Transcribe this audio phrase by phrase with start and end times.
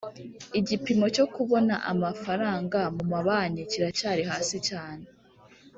[0.59, 5.03] Igipimo cyo kubona amafaranga mu mabanki kiracyari hasi cyane